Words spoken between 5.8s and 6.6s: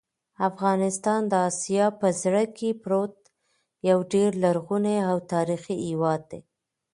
هېواد دی.